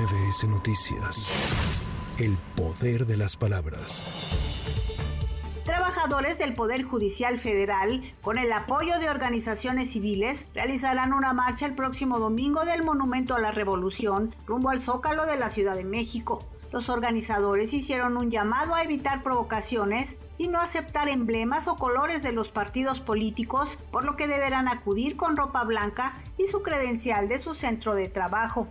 [0.00, 1.30] MBS Noticias.
[2.18, 4.02] El poder de las palabras.
[5.64, 11.74] Trabajadores del Poder Judicial Federal, con el apoyo de organizaciones civiles, realizarán una marcha el
[11.74, 16.46] próximo domingo del Monumento a la Revolución rumbo al Zócalo de la Ciudad de México.
[16.72, 22.32] Los organizadores hicieron un llamado a evitar provocaciones y no aceptar emblemas o colores de
[22.32, 27.38] los partidos políticos, por lo que deberán acudir con ropa blanca y su credencial de
[27.38, 28.66] su centro de trabajo.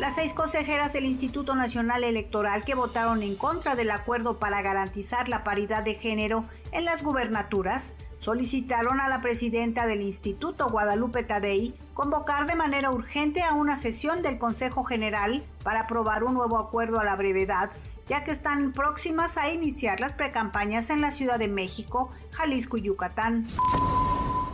[0.00, 5.28] Las seis consejeras del Instituto Nacional Electoral que votaron en contra del acuerdo para garantizar
[5.28, 11.74] la paridad de género en las gubernaturas solicitaron a la presidenta del Instituto, Guadalupe Tadei,
[11.92, 16.98] convocar de manera urgente a una sesión del Consejo General para aprobar un nuevo acuerdo
[16.98, 17.70] a la brevedad,
[18.08, 22.82] ya que están próximas a iniciar las precampañas en la Ciudad de México, Jalisco y
[22.84, 23.46] Yucatán.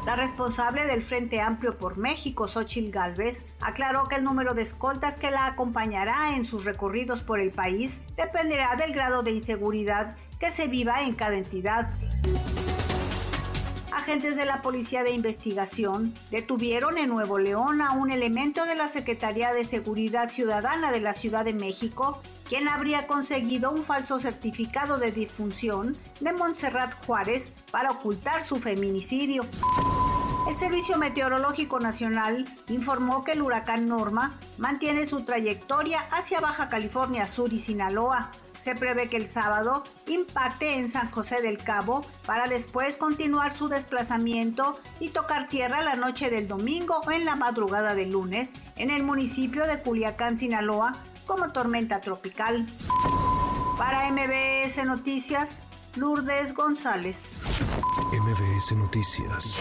[0.06, 5.18] La responsable del Frente Amplio por México, Xochil Gálvez, aclaró que el número de escoltas
[5.18, 10.52] que la acompañará en sus recorridos por el país dependerá del grado de inseguridad que
[10.52, 11.90] se viva en cada entidad
[14.06, 18.88] agentes de la Policía de Investigación detuvieron en Nuevo León a un elemento de la
[18.88, 24.98] Secretaría de Seguridad Ciudadana de la Ciudad de México, quien habría conseguido un falso certificado
[24.98, 29.42] de difunción de Montserrat Juárez para ocultar su feminicidio.
[30.48, 37.26] El Servicio Meteorológico Nacional informó que el huracán Norma mantiene su trayectoria hacia Baja California
[37.26, 38.30] Sur y Sinaloa
[38.66, 43.68] se prevé que el sábado impacte en San José del Cabo para después continuar su
[43.68, 48.90] desplazamiento y tocar tierra la noche del domingo o en la madrugada del lunes en
[48.90, 50.94] el municipio de Culiacán, Sinaloa,
[51.26, 52.66] como tormenta tropical.
[53.78, 55.60] Para MBS Noticias,
[55.94, 57.40] Lourdes González.
[58.12, 59.60] MBS Noticias.